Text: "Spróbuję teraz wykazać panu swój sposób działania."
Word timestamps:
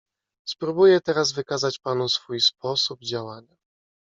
"Spróbuję 0.47 1.01
teraz 1.01 1.31
wykazać 1.31 1.79
panu 1.79 2.09
swój 2.09 2.39
sposób 2.41 2.99
działania." 3.03 3.55